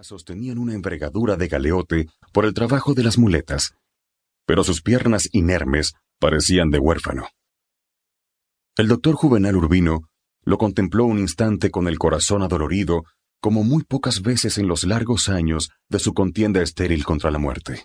[0.00, 3.74] brazos tenían una envergadura de galeote por el trabajo de las muletas,
[4.46, 7.28] pero sus piernas inermes parecían de huérfano.
[8.78, 10.08] El doctor Juvenal Urbino
[10.42, 13.04] lo contempló un instante con el corazón adolorido,
[13.42, 17.84] como muy pocas veces en los largos años de su contienda estéril contra la muerte.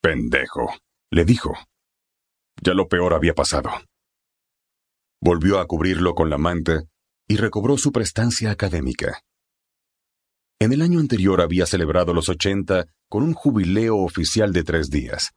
[0.00, 0.74] Pendejo,
[1.12, 1.54] le dijo.
[2.60, 3.70] Ya lo peor había pasado.
[5.20, 6.82] Volvió a cubrirlo con la manta
[7.28, 9.22] y recobró su prestancia académica.
[10.62, 15.32] En el año anterior había celebrado los ochenta con un jubileo oficial de tres días,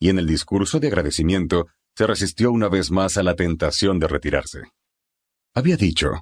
[0.00, 4.08] y en el discurso de agradecimiento se resistió una vez más a la tentación de
[4.08, 4.62] retirarse.
[5.54, 6.12] Había dicho,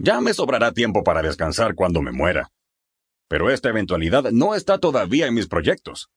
[0.00, 2.52] Ya me sobrará tiempo para descansar cuando me muera,
[3.28, 6.10] pero esta eventualidad no está todavía en mis proyectos.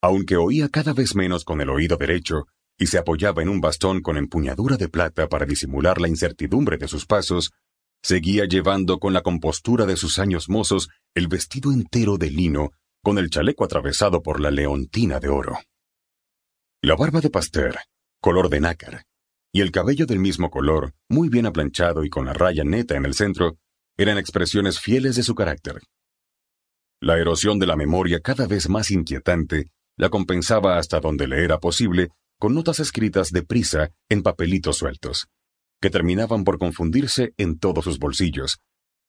[0.00, 2.46] Aunque oía cada vez menos con el oído derecho
[2.78, 6.86] y se apoyaba en un bastón con empuñadura de plata para disimular la incertidumbre de
[6.86, 7.50] sus pasos,
[8.02, 12.70] seguía llevando con la compostura de sus años mozos el vestido entero de lino
[13.02, 15.58] con el chaleco atravesado por la leontina de oro.
[16.82, 17.76] La barba de Pasteur,
[18.20, 19.04] color de nácar,
[19.52, 23.04] y el cabello del mismo color, muy bien aplanchado y con la raya neta en
[23.04, 23.58] el centro,
[23.96, 25.80] eran expresiones fieles de su carácter.
[27.00, 31.58] La erosión de la memoria cada vez más inquietante la compensaba hasta donde le era
[31.58, 35.28] posible con notas escritas deprisa en papelitos sueltos,
[35.82, 38.60] que terminaban por confundirse en todos sus bolsillos,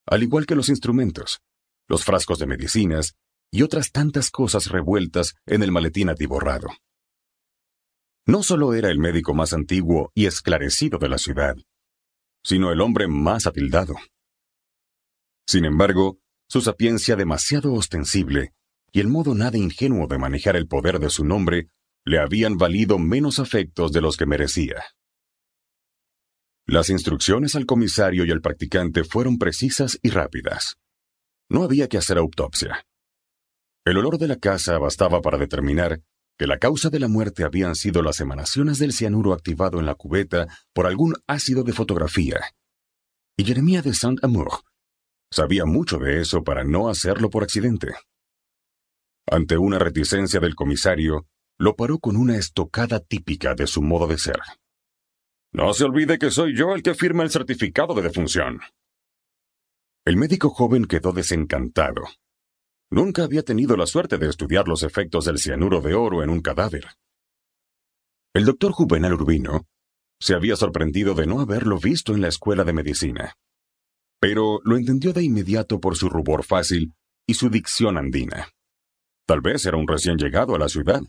[0.08, 1.40] al igual que los instrumentos,
[1.88, 3.14] los frascos de medicinas
[3.52, 6.70] y otras tantas cosas revueltas en el maletín atiborrado.
[8.26, 11.56] No solo era el médico más antiguo y esclarecido de la ciudad,
[12.44, 13.96] sino el hombre más atildado.
[15.48, 16.18] Sin embargo,
[16.50, 18.54] su sapiencia demasiado ostensible
[18.92, 21.68] y el modo nada ingenuo de manejar el poder de su nombre
[22.06, 24.84] le habían valido menos afectos de los que merecía.
[26.66, 30.78] Las instrucciones al comisario y al practicante fueron precisas y rápidas.
[31.50, 32.86] No había que hacer autopsia.
[33.86, 36.02] El olor de la casa bastaba para determinar
[36.38, 39.96] que la causa de la muerte habían sido las emanaciones del cianuro activado en la
[39.96, 42.40] cubeta por algún ácido de fotografía.
[43.38, 44.62] Y Jeremia de Saint-Amour
[45.32, 47.94] sabía mucho de eso para no hacerlo por accidente.
[49.30, 51.28] Ante una reticencia del comisario,
[51.58, 54.40] lo paró con una estocada típica de su modo de ser.
[55.54, 58.60] No se olvide que soy yo el que firma el certificado de defunción.
[60.04, 62.02] El médico joven quedó desencantado.
[62.90, 66.42] Nunca había tenido la suerte de estudiar los efectos del cianuro de oro en un
[66.42, 66.86] cadáver.
[68.34, 69.68] El doctor Juvenal Urbino
[70.20, 73.36] se había sorprendido de no haberlo visto en la escuela de medicina,
[74.20, 76.94] pero lo entendió de inmediato por su rubor fácil
[77.28, 78.50] y su dicción andina.
[79.28, 81.02] Tal vez era un recién llegado a la ciudad.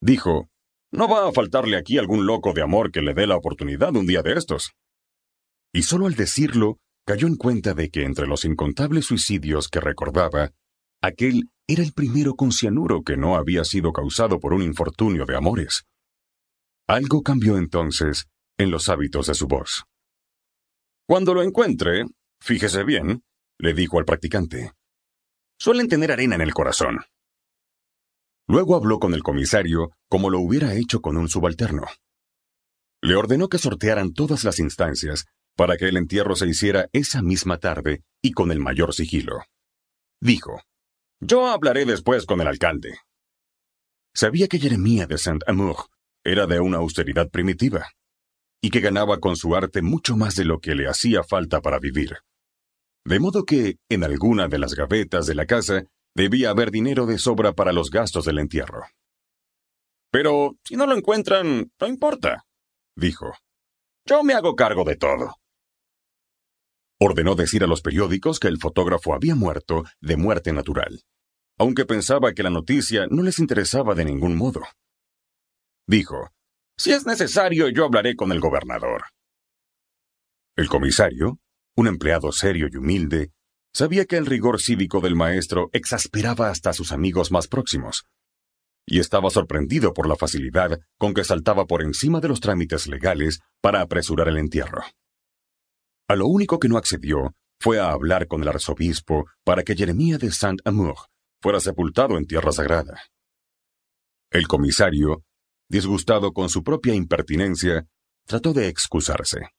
[0.00, 0.48] Dijo,
[0.96, 4.06] no va a faltarle aquí algún loco de amor que le dé la oportunidad un
[4.06, 4.72] día de estos.
[5.72, 10.52] Y solo al decirlo, cayó en cuenta de que entre los incontables suicidios que recordaba,
[11.02, 15.36] aquel era el primero con cianuro que no había sido causado por un infortunio de
[15.36, 15.84] amores.
[16.88, 19.84] Algo cambió entonces en los hábitos de su voz.
[21.06, 22.04] Cuando lo encuentre,
[22.40, 23.22] fíjese bien,
[23.58, 24.72] le dijo al practicante.
[25.58, 27.00] Suelen tener arena en el corazón.
[28.48, 31.82] Luego habló con el comisario como lo hubiera hecho con un subalterno.
[33.02, 35.26] Le ordenó que sortearan todas las instancias
[35.56, 39.42] para que el entierro se hiciera esa misma tarde y con el mayor sigilo.
[40.20, 40.60] Dijo,
[41.20, 42.98] Yo hablaré después con el alcalde.
[44.14, 45.76] Sabía que Jeremía de Saint-Amour
[46.24, 47.86] era de una austeridad primitiva,
[48.60, 51.78] y que ganaba con su arte mucho más de lo que le hacía falta para
[51.78, 52.16] vivir.
[53.04, 55.84] De modo que, en alguna de las gavetas de la casa,
[56.16, 58.84] Debía haber dinero de sobra para los gastos del entierro.
[60.10, 62.46] Pero si no lo encuentran, no importa,
[62.96, 63.34] dijo.
[64.06, 65.34] Yo me hago cargo de todo.
[66.98, 71.02] Ordenó decir a los periódicos que el fotógrafo había muerto de muerte natural,
[71.58, 74.62] aunque pensaba que la noticia no les interesaba de ningún modo.
[75.86, 76.30] Dijo,
[76.78, 79.04] Si es necesario, yo hablaré con el gobernador.
[80.56, 81.38] El comisario,
[81.76, 83.34] un empleado serio y humilde,
[83.76, 88.06] Sabía que el rigor cívico del maestro exasperaba hasta a sus amigos más próximos,
[88.86, 93.40] y estaba sorprendido por la facilidad con que saltaba por encima de los trámites legales
[93.60, 94.82] para apresurar el entierro.
[96.08, 100.16] A lo único que no accedió fue a hablar con el arzobispo para que Jeremía
[100.16, 100.96] de Saint-Amour
[101.42, 103.02] fuera sepultado en tierra sagrada.
[104.30, 105.22] El comisario,
[105.68, 107.86] disgustado con su propia impertinencia,
[108.24, 109.50] trató de excusarse.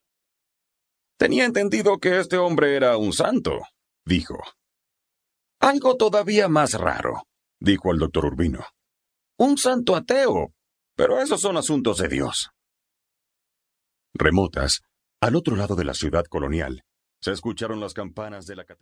[1.19, 3.59] Tenía entendido que este hombre era un santo,
[4.07, 4.41] dijo.
[5.59, 7.23] Algo todavía más raro,
[7.59, 8.65] dijo el doctor Urbino.
[9.37, 10.53] Un santo ateo.
[10.95, 12.49] Pero esos son asuntos de Dios.
[14.15, 14.81] Remotas,
[15.21, 16.83] al otro lado de la ciudad colonial,
[17.21, 18.77] se escucharon las campanas de la catedral.